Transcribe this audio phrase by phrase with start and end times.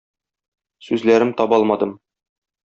[0.87, 1.95] Сүзләрем таба алмадым.